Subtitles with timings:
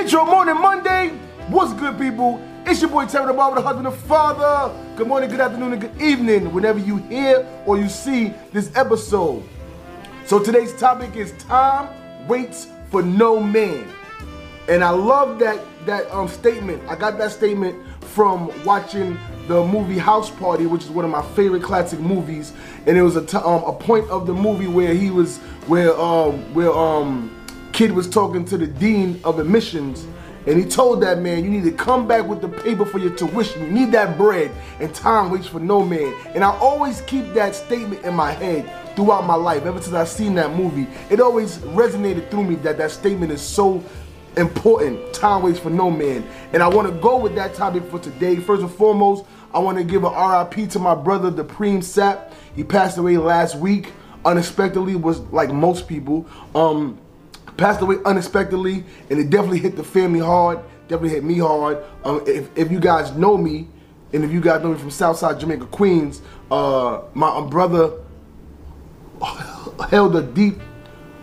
[0.00, 1.10] Intro Morning Monday.
[1.48, 2.40] What's good, people?
[2.64, 4.74] It's your boy Terry the Barber, the husband and father.
[4.96, 9.44] Good morning, good afternoon, and good evening, whenever you hear or you see this episode.
[10.24, 11.90] So today's topic is time
[12.26, 13.86] waits for no man.
[14.70, 16.82] And I love that that um, statement.
[16.88, 21.22] I got that statement from watching the movie House Party, which is one of my
[21.34, 22.54] favorite classic movies.
[22.86, 25.36] And it was a, t- um, a point of the movie where he was
[25.66, 27.36] where um, where um,
[27.72, 30.06] kid was talking to the dean of admissions.
[30.46, 33.14] And he told that man, you need to come back with the paper for your
[33.14, 33.62] tuition.
[33.66, 36.14] You need that bread, and time waits for no man.
[36.34, 39.64] And I always keep that statement in my head throughout my life.
[39.66, 43.42] Ever since I seen that movie, it always resonated through me that that statement is
[43.42, 43.84] so
[44.36, 45.12] important.
[45.12, 46.26] Time waits for no man.
[46.54, 48.36] And I want to go with that topic for today.
[48.36, 52.32] First and foremost, I want to give a RIP to my brother, the Preem Sapp.
[52.56, 53.92] He passed away last week
[54.24, 54.96] unexpectedly.
[54.96, 56.26] Was like most people.
[56.54, 56.98] Um,
[57.60, 60.58] passed away unexpectedly, and it definitely hit the family hard.
[60.88, 61.84] Definitely hit me hard.
[62.04, 63.68] Um, if, if you guys know me,
[64.14, 68.00] and if you guys know me from Southside Jamaica, Queens, uh, my um, brother
[69.90, 70.58] held a deep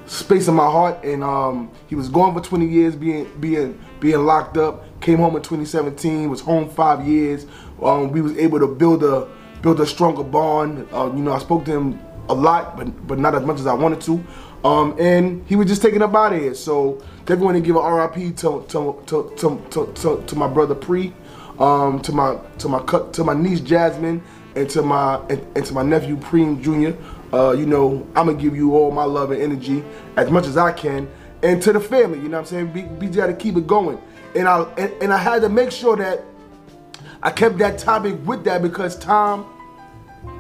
[0.06, 4.24] space in my heart, and um, he was gone for 20 years, being being being
[4.24, 4.86] locked up.
[5.02, 7.48] Came home in 2017, was home five years.
[7.82, 9.28] Um, we was able to build a
[9.64, 10.88] build a stronger bond.
[10.94, 12.00] Uh, you know, I spoke to him
[12.30, 14.24] a lot, but but not as much as I wanted to.
[14.64, 16.56] Um, and he was just taken up out of here.
[16.56, 20.48] So they're going to give a RIP to to to to, to, to, to my
[20.48, 21.14] brother Pre,
[21.60, 24.24] um, to my to my to my niece Jasmine,
[24.56, 26.98] and to my and, and to my nephew Preem Jr.
[27.36, 29.84] Uh, you know, I'm gonna give you all my love and energy
[30.16, 31.10] as much as I can,
[31.44, 32.20] and to the family.
[32.20, 33.00] You know what I'm saying?
[33.00, 34.00] BJ got to keep it going,
[34.36, 36.24] and I and, and I had to make sure that
[37.22, 39.46] I kept that topic with that because time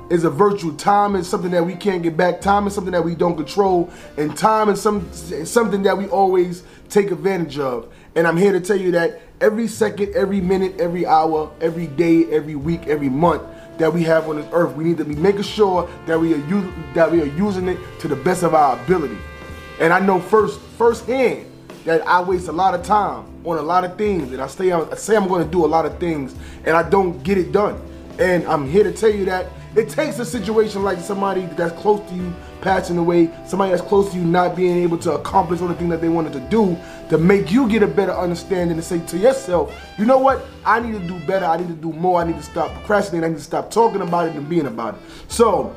[0.10, 0.74] is a virtual.
[0.76, 2.42] Time is something that we can't get back.
[2.42, 6.64] Time is something that we don't control, and time is some something that we always
[6.90, 7.92] take advantage of.
[8.16, 12.26] And I'm here to tell you that every second, every minute, every hour, every day,
[12.32, 13.44] every week, every month
[13.78, 16.48] that we have on this earth, we need to be making sure that we are
[16.48, 19.18] u- that we are using it to the best of our ability.
[19.80, 21.46] And I know first firsthand
[21.86, 24.72] that I waste a lot of time on a lot of things, and I say
[24.72, 26.36] I say I'm going to do a lot of things,
[26.66, 27.80] and I don't get it done.
[28.20, 29.48] And I'm here to tell you that
[29.78, 34.12] it takes a situation like somebody that's close to you passing away, somebody that's close
[34.12, 36.76] to you not being able to accomplish the things that they wanted to do
[37.10, 40.44] to make you get a better understanding and say to yourself, you know what?
[40.66, 41.46] I need to do better.
[41.46, 42.20] I need to do more.
[42.20, 43.26] I need to stop procrastinating.
[43.26, 45.02] I need to stop talking about it and being about it.
[45.28, 45.76] So,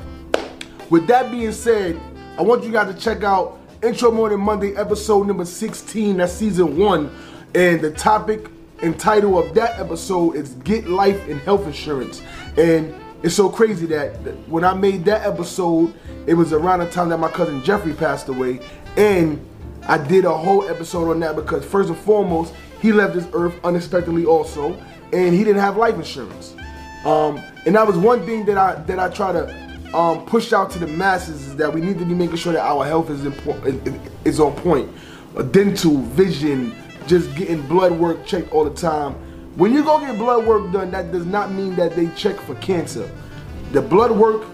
[0.89, 1.99] with that being said,
[2.39, 6.17] I want you guys to check out Intro Morning Monday episode number 16.
[6.17, 7.15] That's season one.
[7.53, 8.47] And the topic
[8.81, 12.23] and title of that episode is Get Life and Health Insurance.
[12.57, 14.15] And it's so crazy that
[14.47, 15.93] when I made that episode,
[16.25, 18.59] it was around the time that my cousin Jeffrey passed away.
[18.97, 19.45] And
[19.83, 23.53] I did a whole episode on that because, first and foremost, he left this earth
[23.63, 24.73] unexpectedly also,
[25.13, 26.55] and he didn't have life insurance.
[27.05, 30.71] Um, and that was one thing that I that I try to um, push out
[30.71, 33.25] to the masses is that we need to be making sure that our health is
[33.25, 34.89] important is on point.
[35.51, 36.75] Dental, vision,
[37.07, 39.15] just getting blood work checked all the time.
[39.55, 42.55] When you go get blood work done, that does not mean that they check for
[42.55, 43.09] cancer.
[43.73, 44.47] The blood work,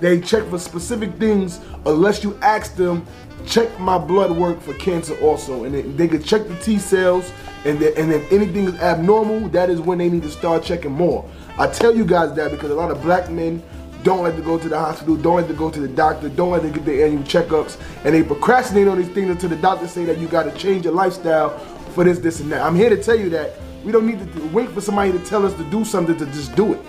[0.00, 3.04] they check for specific things unless you ask them,
[3.44, 5.64] check my blood work for cancer also.
[5.64, 7.32] And they, they can check the T cells,
[7.64, 11.28] and, and if anything is abnormal, that is when they need to start checking more.
[11.58, 13.60] I tell you guys that because a lot of black men
[14.04, 16.52] don't like to go to the hospital, don't like to go to the doctor, don't
[16.52, 19.88] like to get their annual checkups, and they procrastinate on these things until the doctor
[19.88, 21.58] say that you got to change your lifestyle
[21.94, 22.62] for this, this, and that.
[22.62, 23.54] I'm here to tell you that
[23.86, 26.56] we don't need to wait for somebody to tell us to do something to just
[26.56, 26.80] do it.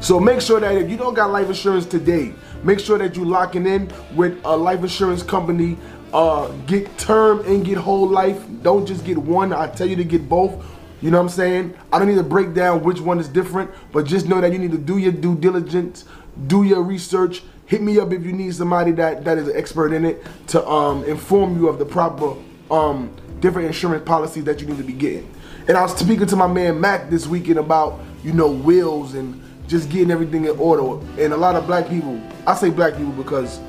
[0.00, 2.32] So make sure that if you don't got life insurance today,
[2.62, 5.76] make sure that you locking in with a life insurance company.
[6.14, 8.42] Uh, get term and get whole life.
[8.62, 9.52] Don't just get one.
[9.52, 10.64] I tell you to get both.
[11.02, 11.74] You know what I'm saying?
[11.92, 14.58] I don't need to break down which one is different, but just know that you
[14.58, 16.04] need to do your due diligence,
[16.46, 17.42] do your research.
[17.66, 20.66] Hit me up if you need somebody that, that is an expert in it to
[20.66, 22.34] um, inform you of the proper
[22.70, 25.30] um, different insurance policies that you need to be getting.
[25.68, 29.38] And I was speaking to my man Mac this weekend about, you know, wills and
[29.68, 31.04] just getting everything in order.
[31.22, 33.60] And a lot of black people, I say black people because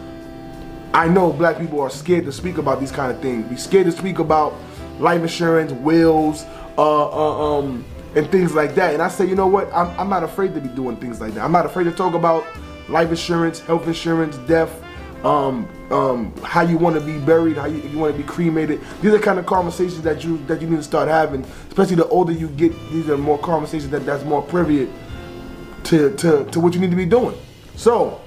[0.93, 3.45] I know black people are scared to speak about these kind of things.
[3.49, 4.53] Be scared to speak about
[4.97, 6.45] life insurance, wills,
[6.77, 7.83] uh, uh, um,
[8.15, 8.93] and things like that.
[8.93, 9.69] And I say, you know what?
[9.73, 11.43] I'm, I'm not afraid to be doing things like that.
[11.43, 12.45] I'm not afraid to talk about
[12.87, 14.81] life insurance, health insurance, death,
[15.23, 18.81] um, um, how you want to be buried, how you, you want to be cremated.
[19.01, 21.43] These are kind of conversations that you that you need to start having.
[21.67, 24.89] Especially the older you get, these are more conversations that that's more privy
[25.85, 27.37] to, to, to what you need to be doing.
[27.75, 28.21] So,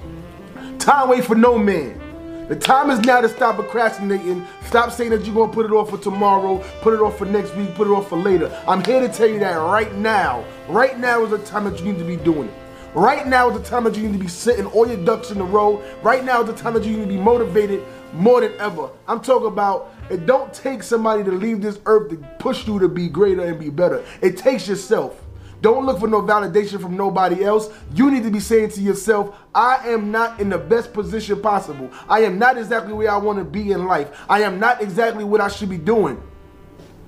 [0.79, 1.99] time wait for no man.
[2.47, 4.45] The time is now to stop procrastinating.
[4.65, 7.55] Stop saying that you're gonna put it off for tomorrow, put it off for next
[7.55, 8.51] week, put it off for later.
[8.67, 11.85] I'm here to tell you that right now, right now is the time that you
[11.85, 12.62] need to be doing it.
[12.95, 15.41] Right now is the time that you need to be sitting all your ducks in
[15.41, 15.83] a row.
[16.03, 18.89] Right now is the time that you need to be motivated more than ever.
[19.07, 22.87] I'm talking about it don't take somebody to leave this earth to push you to
[22.87, 24.05] be greater and be better.
[24.21, 25.19] It takes yourself.
[25.61, 27.69] Don't look for no validation from nobody else.
[27.95, 31.89] You need to be saying to yourself, I am not in the best position possible.
[32.07, 34.09] I am not exactly where I want to be in life.
[34.29, 36.21] I am not exactly what I should be doing.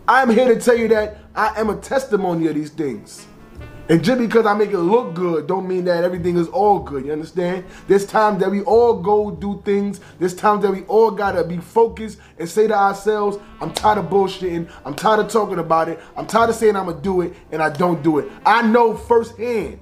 [0.08, 3.28] I'm here to tell you that I am a testimony of these things.
[3.88, 7.06] And just because I make it look good, don't mean that everything is all good.
[7.06, 7.66] You understand?
[7.88, 10.02] There's times that we all go do things.
[10.18, 14.06] There's times that we all gotta be focused and say to ourselves, I'm tired of
[14.06, 14.68] bullshitting.
[14.86, 16.00] I'm tired of talking about it.
[16.18, 18.32] I'm tired of saying I'm gonna do it and I don't do it.
[18.44, 19.80] I know firsthand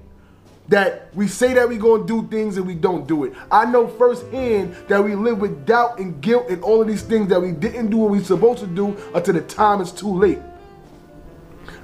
[0.68, 3.34] that we say that we gonna do things and we don't do it.
[3.52, 7.30] I know firsthand that we live with doubt and guilt and all of these things
[7.30, 10.40] that we didn't do what we supposed to do until the time is too late.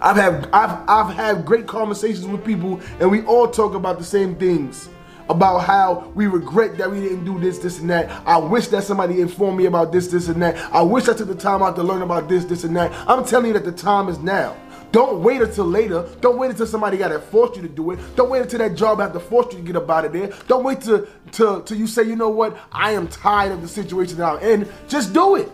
[0.01, 4.05] I've had I've I've had great conversations with people, and we all talk about the
[4.05, 4.89] same things.
[5.29, 8.09] About how we regret that we didn't do this, this, and that.
[8.25, 10.57] I wish that somebody informed me about this, this, and that.
[10.73, 12.91] I wish I took the time out to learn about this, this, and that.
[13.07, 14.57] I'm telling you that the time is now.
[14.91, 16.07] Don't wait until later.
[16.19, 17.99] Don't wait until somebody got to force you to do it.
[18.15, 20.33] Don't wait until that job have to force you to get up out of there.
[20.47, 23.67] Don't wait till, till, till you say, you know what, I am tired of the
[23.67, 24.67] situation that I'm in.
[24.87, 25.51] Just do it.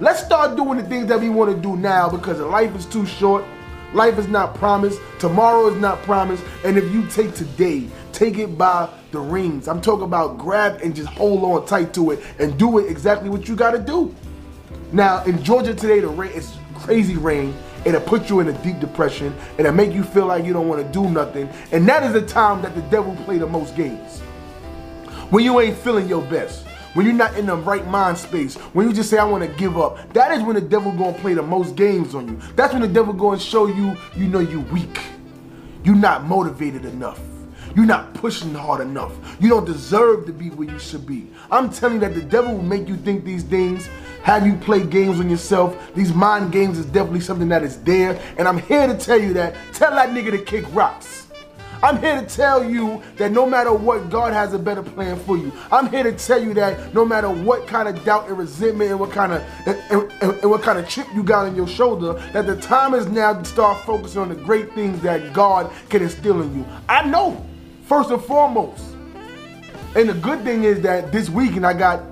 [0.00, 3.04] Let's start doing the things that we want to do now because life is too
[3.04, 3.44] short.
[3.94, 5.00] Life is not promised.
[5.18, 6.44] Tomorrow is not promised.
[6.64, 9.66] And if you take today, take it by the rings.
[9.66, 13.30] I'm talking about grab and just hold on tight to it and do it exactly
[13.30, 14.14] what you got to do.
[14.92, 17.54] Now, in Georgia today, the rain is crazy rain.
[17.86, 19.34] It'll put you in a deep depression.
[19.56, 21.48] It'll make you feel like you don't want to do nothing.
[21.72, 24.20] And that is the time that the devil play the most games.
[25.30, 28.88] When you ain't feeling your best when you're not in the right mind space, when
[28.88, 31.34] you just say, I want to give up, that is when the devil gonna play
[31.34, 32.40] the most games on you.
[32.56, 35.00] That's when the devil gonna show you, you know you weak.
[35.84, 37.20] You're not motivated enough.
[37.76, 39.12] You're not pushing hard enough.
[39.40, 41.30] You don't deserve to be where you should be.
[41.50, 43.88] I'm telling you that the devil will make you think these things,
[44.22, 45.94] have you play games on yourself.
[45.94, 48.20] These mind games is definitely something that is there.
[48.36, 49.54] And I'm here to tell you that.
[49.72, 51.27] Tell that nigga to kick rocks.
[51.82, 55.36] I'm here to tell you that no matter what, God has a better plan for
[55.36, 55.52] you.
[55.70, 58.98] I'm here to tell you that no matter what kind of doubt and resentment and
[58.98, 62.14] what kind of and, and, and what kind of chip you got on your shoulder,
[62.32, 66.02] that the time is now to start focusing on the great things that God can
[66.02, 66.66] instill in you.
[66.88, 67.46] I know,
[67.84, 68.84] first and foremost.
[69.94, 72.02] And the good thing is that this weekend I got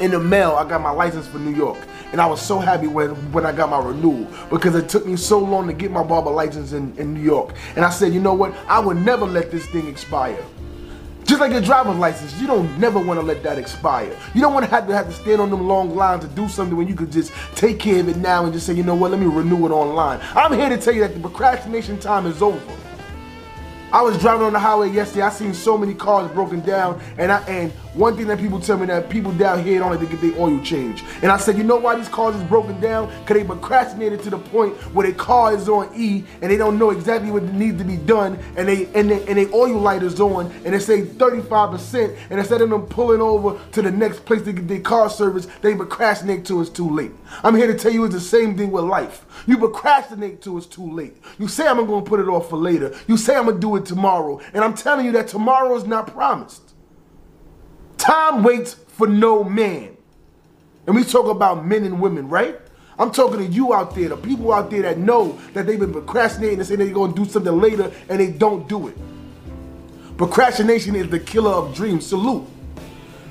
[0.00, 1.78] in the mail, I got my license for New York.
[2.12, 5.16] And I was so happy when, when I got my renewal because it took me
[5.16, 7.54] so long to get my barber license in, in New York.
[7.76, 8.54] And I said, you know what?
[8.66, 10.42] I would never let this thing expire.
[11.24, 14.16] Just like your driver's license, you don't never want to let that expire.
[14.34, 16.48] You don't want to have to have to stand on them long lines to do
[16.48, 18.94] something when you could just take care of it now and just say, you know
[18.94, 20.20] what, let me renew it online.
[20.34, 22.58] I'm here to tell you that the procrastination time is over.
[23.92, 25.22] I was driving on the highway yesterday.
[25.22, 28.78] I seen so many cars broken down, and I and one thing that people tell
[28.78, 31.04] me that people down here don't like to get their oil changed.
[31.20, 33.08] And I said, you know why these cars is broken down?
[33.26, 36.78] Cause they procrastinated to the point where their car is on E and they don't
[36.78, 40.04] know exactly what needs to be done, and they and they, and they oil light
[40.04, 44.24] is on, and they say 35%, and instead of them pulling over to the next
[44.24, 47.10] place to get their car service, they procrastinate till it's too late.
[47.42, 49.24] I'm here to tell you it's the same thing with life.
[49.46, 51.16] You procrastinate till it's too late.
[51.38, 52.94] You say I'm gonna put it off for later.
[53.08, 54.40] You say I'm gonna do it tomorrow.
[54.54, 56.67] And I'm telling you that tomorrow is not promised.
[58.08, 59.94] Time waits for no man.
[60.86, 62.58] And we talk about men and women, right?
[62.98, 65.92] I'm talking to you out there, the people out there that know that they've been
[65.92, 68.96] procrastinating and saying they're gonna do something later and they don't do it.
[70.16, 72.06] Procrastination is the killer of dreams.
[72.06, 72.46] Salute.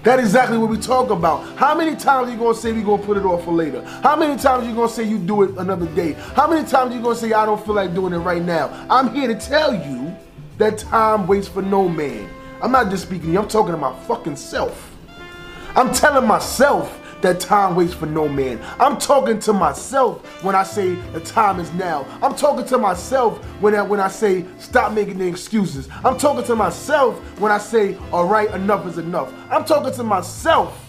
[0.03, 1.57] That's exactly what we talk about.
[1.57, 3.83] How many times you gonna say we're gonna put it off for later?
[4.03, 6.13] How many times you gonna say you do it another day?
[6.35, 8.85] How many times you gonna say I don't feel like doing it right now?
[8.91, 10.15] I'm here to tell you
[10.59, 12.29] that time waits for no man.
[12.61, 14.95] I'm not just speaking to you, I'm talking to my fucking self.
[15.75, 18.59] I'm telling myself that time waits for no man.
[18.79, 22.05] I'm talking to myself when I say the time is now.
[22.21, 25.89] I'm talking to myself when I, when I say stop making the excuses.
[26.03, 29.33] I'm talking to myself when I say all right, enough is enough.
[29.49, 30.83] I'm talking to myself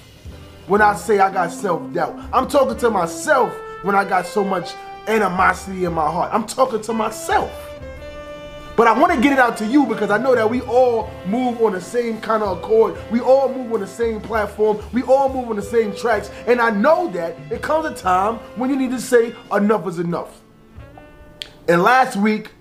[0.67, 2.31] when I say I got self-doubt.
[2.33, 4.75] I'm talking to myself when I got so much
[5.07, 6.33] animosity in my heart.
[6.33, 7.51] I'm talking to myself.
[8.79, 11.11] But I want to get it out to you because I know that we all
[11.27, 12.97] move on the same kind of accord.
[13.11, 14.79] We all move on the same platform.
[14.93, 16.31] We all move on the same tracks.
[16.47, 19.99] And I know that it comes a time when you need to say enough is
[19.99, 20.43] enough.
[21.67, 22.53] And last week,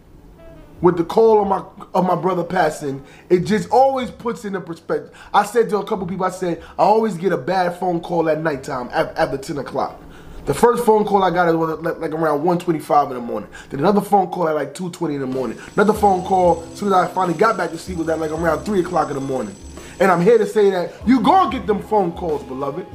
[0.81, 4.61] with the call of my of my brother passing, it just always puts in a
[4.61, 5.15] perspective.
[5.35, 8.27] I said to a couple people, I said I always get a bad phone call
[8.27, 10.01] at nighttime after ten o'clock.
[10.47, 13.49] The first phone call I got was like around 1:25 in the morning.
[13.69, 15.57] Then another phone call at like 2:20 in the morning.
[15.75, 18.31] Another phone call as soon as I finally got back to sleep was at like
[18.31, 19.53] around 3 o'clock in the morning.
[19.99, 22.87] And I'm here to say that you gonna get them phone calls, beloved.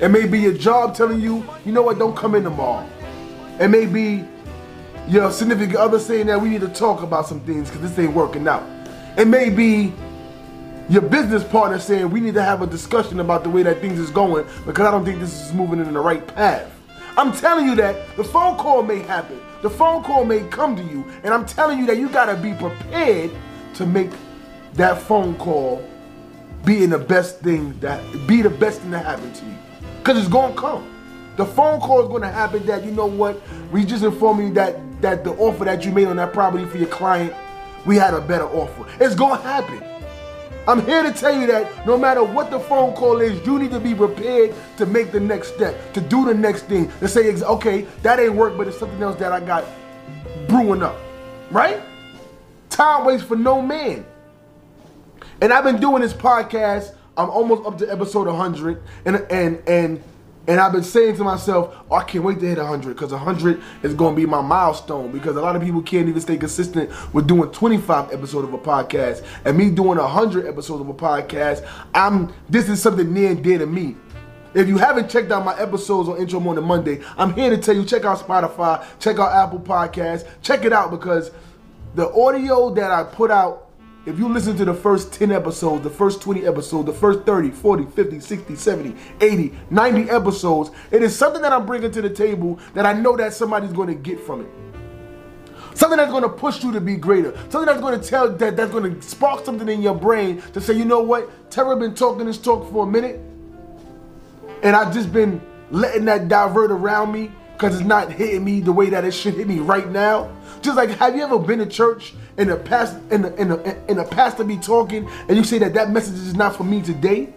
[0.00, 2.86] It may be your job telling you, you know what, don't come in tomorrow.
[3.58, 4.26] It may be
[5.08, 8.14] your significant other saying that we need to talk about some things because this ain't
[8.14, 8.64] working out.
[9.16, 9.94] It may be
[10.90, 13.98] your business partner saying we need to have a discussion about the way that things
[13.98, 16.68] is going because I don't think this is moving in the right path.
[17.16, 19.38] I'm telling you that the phone call may happen.
[19.60, 22.54] The phone call may come to you, and I'm telling you that you gotta be
[22.54, 23.30] prepared
[23.74, 24.10] to make
[24.74, 25.86] that phone call
[26.64, 29.54] being the best thing that be the best thing that happened to you.
[30.04, 30.88] Cause it's gonna come.
[31.36, 33.40] The phone call is gonna happen that you know what,
[33.70, 36.78] we just informed you that that the offer that you made on that property for
[36.78, 37.34] your client,
[37.84, 38.86] we had a better offer.
[39.04, 39.91] It's gonna happen.
[40.68, 43.72] I'm here to tell you that no matter what the phone call is, you need
[43.72, 47.32] to be prepared to make the next step, to do the next thing, to say,
[47.34, 49.64] okay, that ain't work, but it's something else that I got
[50.48, 50.96] brewing up.
[51.50, 51.82] Right?
[52.70, 54.06] Time waits for no man.
[55.40, 56.94] And I've been doing this podcast.
[57.16, 60.02] I'm almost up to episode 100, and and and
[60.48, 63.62] and I've been saying to myself, oh, I can't wait to hit 100 because 100
[63.84, 66.90] is going to be my milestone because a lot of people can't even stay consistent
[67.14, 69.24] with doing 25 episodes of a podcast.
[69.44, 73.58] And me doing 100 episodes of a podcast, I'm this is something near and dear
[73.58, 73.96] to me.
[74.54, 77.74] If you haven't checked out my episodes on Intro Morning Monday, I'm here to tell
[77.74, 81.30] you check out Spotify, check out Apple Podcasts, check it out because
[81.94, 83.68] the audio that I put out
[84.04, 87.50] if you listen to the first 10 episodes, the first 20 episodes, the first 30,
[87.50, 92.10] 40, 50, 60, 70, 80, 90 episodes, it is something that I'm bringing to the
[92.10, 94.48] table that I know that somebody's going to get from it.
[95.74, 97.32] Something that's going to push you to be greater.
[97.48, 100.60] Something that's going to tell that that's going to spark something in your brain to
[100.60, 101.50] say, you know what?
[101.50, 103.20] Terry been talking this talk for a minute,
[104.62, 105.40] and I've just been
[105.70, 109.34] letting that divert around me because it's not hitting me the way that it should
[109.34, 110.36] hit me right now.
[110.60, 113.78] Just like, have you ever been to church and the past and the, and the,
[113.88, 116.82] and the pastor be talking and you say that that message is not for me
[116.82, 117.32] today?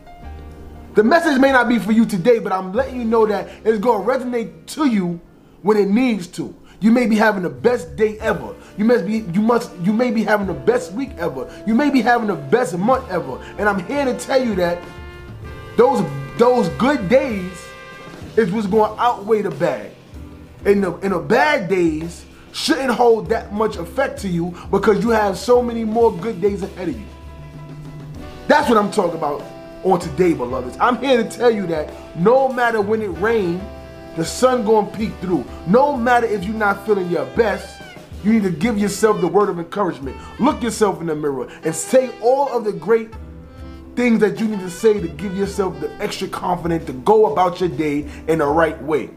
[0.96, 3.80] The message may not be for you today, but I'm letting you know that it's
[3.80, 5.20] going to resonate to you
[5.62, 6.56] when it needs to.
[6.80, 8.56] You may be having the best day ever.
[8.78, 11.52] You must be you must you may be having the best week ever.
[11.66, 13.42] You may be having the best month ever.
[13.58, 14.82] And I'm here to tell you that
[15.78, 16.06] those
[16.38, 17.52] those good days
[18.38, 19.92] is what's going to outweigh the bad.
[20.66, 22.26] In the in the bad days,
[22.56, 26.64] shouldn't hold that much effect to you because you have so many more good days
[26.64, 27.06] ahead of you.
[28.48, 29.44] That's what I'm talking about
[29.84, 30.78] on today, beloveds.
[30.80, 33.62] I'm here to tell you that no matter when it rains,
[34.16, 35.44] the sun gonna peek through.
[35.68, 37.82] No matter if you're not feeling your best,
[38.24, 40.16] you need to give yourself the word of encouragement.
[40.40, 43.10] Look yourself in the mirror and say all of the great
[43.98, 47.60] things that you need to say to give yourself the extra confidence to go about
[47.60, 49.10] your day in the right way.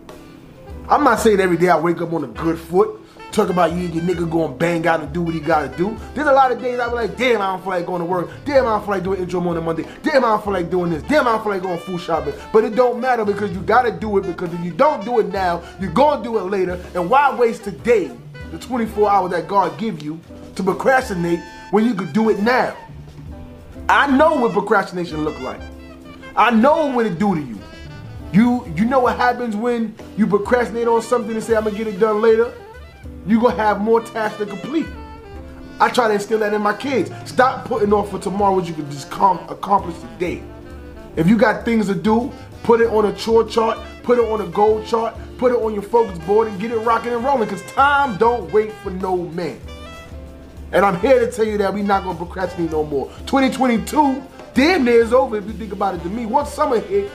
[0.88, 3.00] I'm not saying every day I wake up on a good foot.
[3.32, 5.96] Talk about you and your nigga going bang out and do what he gotta do.
[6.14, 8.06] There's a lot of days I be like, damn, I don't feel like going to
[8.06, 8.30] work.
[8.44, 9.86] Damn, I don't feel like doing intro morning Monday.
[10.02, 11.02] Damn, I don't feel like doing this.
[11.02, 12.34] Damn, I don't feel like going food shopping.
[12.52, 15.28] But it don't matter because you gotta do it because if you don't do it
[15.28, 16.82] now, you're gonna do it later.
[16.94, 18.10] And why waste today,
[18.50, 20.18] the 24 hours that God give you,
[20.56, 22.76] to procrastinate when you could do it now?
[23.88, 25.60] I know what procrastination look like.
[26.34, 27.58] I know what it do to you.
[28.32, 31.86] You you know what happens when you procrastinate on something and say I'm gonna get
[31.86, 32.52] it done later?
[33.28, 34.86] You're gonna have more tasks to complete.
[35.80, 37.10] I try to instill that in my kids.
[37.24, 40.42] Stop putting off for tomorrow what you can just accomplish today.
[41.14, 42.32] If you got things to do,
[42.62, 45.74] put it on a chore chart, put it on a goal chart, put it on
[45.74, 49.16] your focus board and get it rocking and rolling because time don't wait for no
[49.16, 49.60] man.
[50.72, 53.06] And I'm here to tell you that we're not gonna procrastinate no more.
[53.26, 54.22] 2022
[54.54, 56.26] damn near is over if you think about it to me.
[56.26, 57.10] Once summer hit,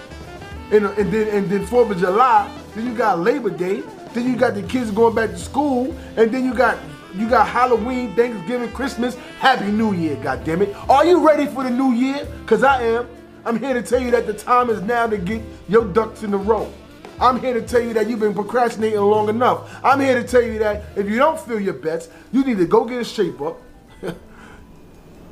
[0.71, 4.35] and, and then and then 4th of July, then you got Labor Day, then you
[4.35, 6.77] got the kids going back to school, and then you got
[7.15, 10.75] you got Halloween, Thanksgiving, Christmas, Happy New Year, God damn it!
[10.89, 12.27] Are you ready for the new year?
[12.45, 13.07] Cause I am.
[13.45, 16.33] I'm here to tell you that the time is now to get your ducks in
[16.33, 16.71] a row.
[17.19, 19.69] I'm here to tell you that you've been procrastinating long enough.
[19.83, 22.65] I'm here to tell you that if you don't feel your best, you need to
[22.65, 23.61] go get a shape up,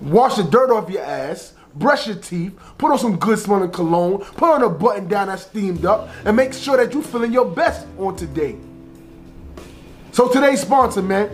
[0.02, 4.20] wash the dirt off your ass, brush your teeth, put on some good smelling cologne,
[4.20, 7.46] put on a button down that's steamed up, and make sure that you're feeling your
[7.46, 8.58] best on today.
[10.14, 11.30] So today's sponsor, man,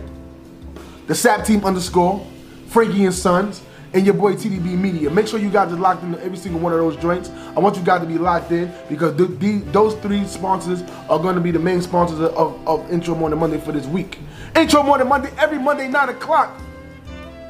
[1.08, 2.24] the SAP team underscore,
[2.68, 3.60] Frankie and Sons,
[3.92, 5.10] and your boy TDB Media.
[5.10, 7.28] Make sure you guys are locked into every single one of those joints.
[7.56, 11.18] I want you guys to be locked in because the, the, those three sponsors are
[11.18, 14.20] going to be the main sponsors of, of Intro Morning Monday for this week.
[14.54, 16.60] Intro Morning Monday, every Monday, 9 o'clock.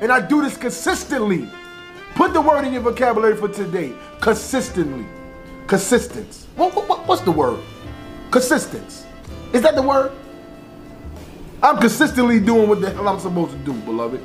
[0.01, 1.47] And I do this consistently.
[2.15, 3.93] Put the word in your vocabulary for today.
[4.23, 5.05] Consistently.
[5.67, 6.47] Consistence.
[6.57, 7.61] What, what, what's the word?
[8.31, 9.05] Consistence.
[9.53, 10.11] Is that the word?
[11.63, 14.21] I'm consistently doing what the hell I'm supposed to do, beloved.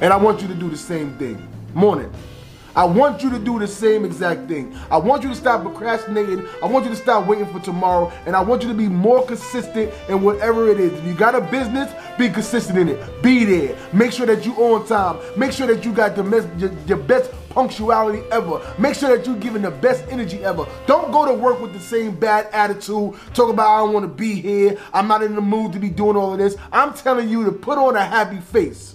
[0.00, 1.46] And I want you to do the same thing.
[1.74, 2.10] Morning.
[2.78, 4.72] I want you to do the same exact thing.
[4.88, 6.46] I want you to stop procrastinating.
[6.62, 8.12] I want you to stop waiting for tomorrow.
[8.24, 10.92] And I want you to be more consistent in whatever it is.
[10.92, 13.20] If you got a business, be consistent in it.
[13.20, 13.76] Be there.
[13.92, 15.18] Make sure that you on time.
[15.36, 18.60] Make sure that you got the mes- your, your best punctuality ever.
[18.78, 20.64] Make sure that you're giving the best energy ever.
[20.86, 23.14] Don't go to work with the same bad attitude.
[23.34, 24.78] Talk about I don't want to be here.
[24.94, 26.54] I'm not in the mood to be doing all of this.
[26.70, 28.94] I'm telling you to put on a happy face.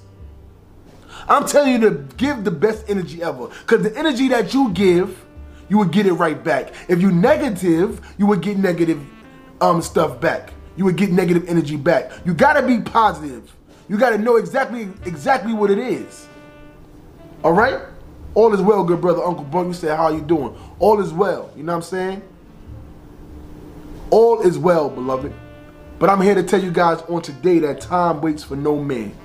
[1.28, 3.48] I'm telling you to give the best energy ever.
[3.48, 5.24] Because the energy that you give,
[5.70, 6.74] you would get it right back.
[6.88, 9.02] If you negative, you would get negative
[9.62, 10.54] um, stuff back.
[10.76, 12.12] You would get negative energy back.
[12.26, 13.56] You gotta be positive.
[13.88, 16.28] You gotta know exactly exactly what it is.
[17.44, 17.80] All right?
[18.36, 19.68] All is well, good brother, Uncle Bunk.
[19.68, 20.58] You said, how you doing?
[20.80, 21.52] All is well.
[21.56, 22.22] You know what I'm saying?
[24.10, 25.34] All is well, beloved.
[26.00, 29.16] But I'm here to tell you guys on today that time waits for no man.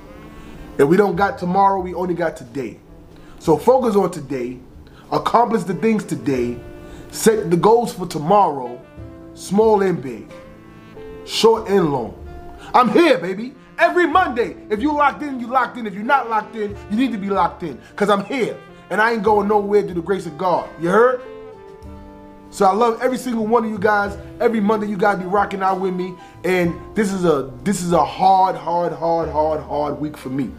[0.78, 2.78] If we don't got tomorrow, we only got today.
[3.40, 4.60] So focus on today,
[5.10, 6.56] accomplish the things today,
[7.10, 8.80] set the goals for tomorrow,
[9.34, 10.30] small and big,
[11.24, 12.14] short and long.
[12.72, 13.54] I'm here, baby.
[13.78, 14.56] Every Monday.
[14.70, 15.86] If you locked in, you locked in.
[15.86, 17.80] If you're not locked in, you need to be locked in.
[17.90, 18.56] Because I'm here.
[18.90, 20.68] And I ain't going nowhere through the grace of God.
[20.80, 21.22] You heard?
[22.50, 24.16] So I love every single one of you guys.
[24.40, 26.14] Every Monday you guys be rocking out with me.
[26.44, 30.50] And this is a this is a hard, hard, hard, hard, hard week for me.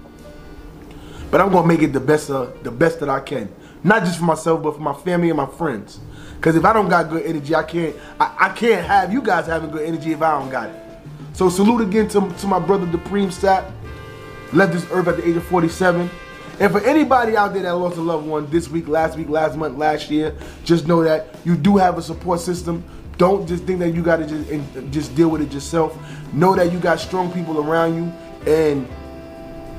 [1.32, 3.54] But I'm gonna make it the best the best that I can.
[3.84, 6.00] Not just for myself, but for my family and my friends.
[6.42, 9.46] Cause if I don't got good energy, I can't I, I can't have you guys
[9.46, 10.76] having good energy if I don't got it.
[11.34, 13.72] So salute again to, to my brother Dupreme Sap.
[14.52, 16.10] Left this earth at the age of 47.
[16.60, 19.56] And for anybody out there that lost a loved one this week, last week, last
[19.56, 22.84] month, last year, just know that you do have a support system.
[23.18, 25.98] Don't just think that you got to just just deal with it yourself.
[26.34, 28.88] Know that you got strong people around you, and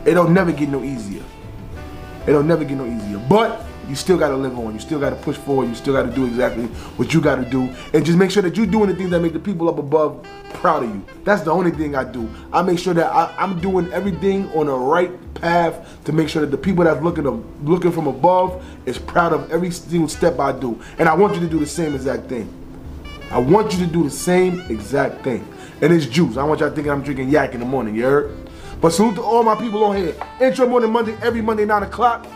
[0.07, 1.23] it'll never get no easier.
[2.27, 3.19] It'll never get no easier.
[3.29, 4.73] But you still got to live on.
[4.73, 5.69] You still got to push forward.
[5.69, 7.75] You still got to do exactly what you got to do.
[7.93, 10.25] And just make sure that you're doing the things that make the people up above
[10.55, 11.05] proud of you.
[11.25, 12.29] That's the only thing I do.
[12.53, 16.41] I make sure that I, am doing everything on the right path to make sure
[16.43, 20.39] that the people that's looking to, looking from above is proud of every single step
[20.39, 20.81] I do.
[20.99, 22.53] And I want you to do the same exact thing.
[23.31, 25.47] I want you to do the same exact thing.
[25.81, 26.37] And it's juice.
[26.37, 28.40] I want y'all thinking I'm drinking yak in the morning, you heard?
[28.81, 30.15] But salute to all my people on here.
[30.41, 32.27] Intro Morning Monday, every Monday, 9 o'clock.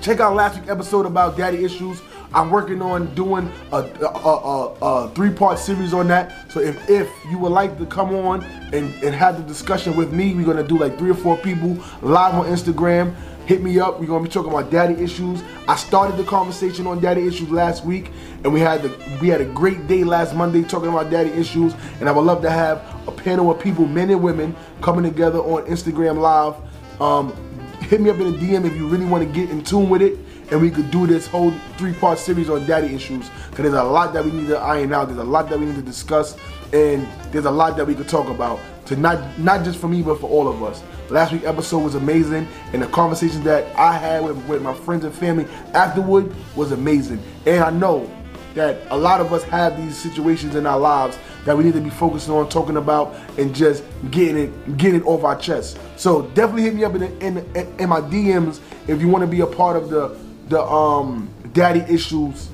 [0.00, 2.02] Check out last week's episode about daddy issues.
[2.34, 6.50] I'm working on doing a, a, a, a three-part series on that.
[6.50, 10.12] So if, if you would like to come on and, and have the discussion with
[10.12, 13.14] me, we're gonna do like three or four people live on Instagram.
[13.46, 14.00] Hit me up.
[14.00, 15.42] We're gonna be talking about daddy issues.
[15.68, 18.10] I started the conversation on daddy issues last week,
[18.42, 21.74] and we had the we had a great day last Monday talking about daddy issues.
[22.00, 25.40] And I would love to have a panel of people, men and women, coming together
[25.40, 26.54] on Instagram Live.
[27.02, 27.34] Um,
[27.82, 30.00] hit me up in a DM if you really want to get in tune with
[30.00, 30.18] it
[30.50, 34.12] and we could do this whole three-part series on daddy issues because there's a lot
[34.12, 36.36] that we need to iron out there's a lot that we need to discuss
[36.72, 40.02] and there's a lot that we could talk about to not not just for me
[40.02, 40.82] but for all of us.
[41.10, 45.04] Last week episode was amazing and the conversations that i had with, with my friends
[45.04, 47.22] and family afterward was amazing.
[47.46, 48.10] And i know
[48.54, 51.80] that a lot of us have these situations in our lives that we need to
[51.80, 55.78] be focusing on talking about and just getting it getting it off our chest.
[55.96, 57.38] So definitely hit me up in, in,
[57.78, 60.16] in my dms if you want to be a part of the
[60.48, 62.50] the um daddy issues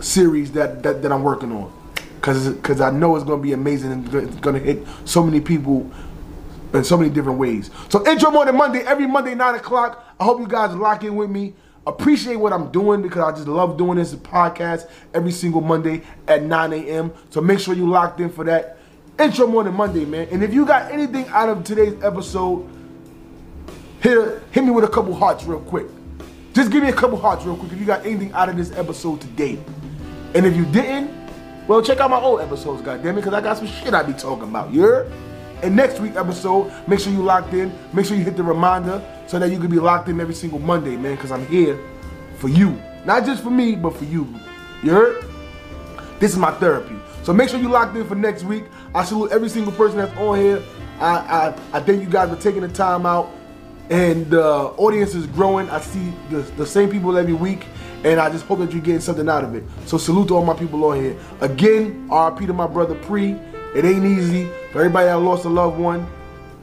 [0.00, 1.72] series that that, that I'm working on
[2.20, 5.90] because because I know it's gonna be amazing and it's gonna hit so many people
[6.74, 7.70] in so many different ways.
[7.88, 10.04] So intro morning Monday every Monday nine o'clock.
[10.18, 11.54] I hope you guys lock in with me.
[11.86, 16.42] Appreciate what I'm doing because I just love doing this podcast every single Monday at
[16.42, 17.10] 9 a.m.
[17.30, 18.76] So make sure you locked in for that.
[19.18, 20.28] Intro morning Monday, man.
[20.30, 22.68] And if you got anything out of today's episode,
[24.00, 25.86] hit hit me with a couple hearts real quick.
[26.52, 28.72] Just give me a couple hearts real quick if you got anything out of this
[28.72, 29.58] episode today.
[30.34, 31.19] And if you didn't,
[31.70, 34.48] well, check out my old episodes, goddammit, because I got some shit I be talking
[34.48, 34.72] about.
[34.72, 35.12] You heard?
[35.62, 37.72] And next week episode, make sure you locked in.
[37.92, 40.58] Make sure you hit the reminder so that you can be locked in every single
[40.58, 41.78] Monday, man, because I'm here
[42.38, 42.70] for you.
[43.04, 44.26] Not just for me, but for you.
[44.82, 45.24] You heard?
[46.18, 46.96] This is my therapy.
[47.22, 48.64] So make sure you locked in for next week.
[48.92, 50.60] I salute every single person that's on here.
[50.98, 53.30] I, I, I thank you guys for taking the time out
[53.90, 55.68] and the audience is growing.
[55.70, 57.66] I see the, the same people every week,
[58.04, 59.64] and I just hope that you're getting something out of it.
[59.86, 61.16] So salute to all my people on here.
[61.40, 63.32] Again, RP to my brother Pre.
[63.74, 66.06] It ain't easy for everybody that lost a loved one.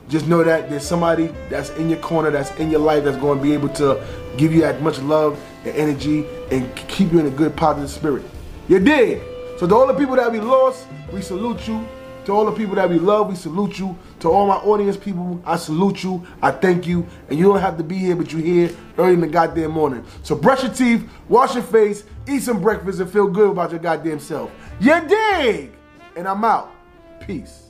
[0.09, 3.37] just know that there's somebody that's in your corner, that's in your life, that's going
[3.37, 4.01] to be able to
[4.37, 8.23] give you that much love and energy and keep you in a good positive spirit.
[8.67, 9.21] You dig?
[9.57, 11.87] So to all the people that we lost, we salute you.
[12.27, 13.97] To all the people that we love, we salute you.
[14.19, 16.27] To all my audience people, I salute you.
[16.41, 17.07] I thank you.
[17.29, 20.03] And you don't have to be here, but you're here early in the goddamn morning.
[20.23, 23.79] So brush your teeth, wash your face, eat some breakfast, and feel good about your
[23.79, 24.51] goddamn self.
[24.81, 25.71] You dig?
[26.17, 26.69] And I'm out.
[27.21, 27.66] Peace.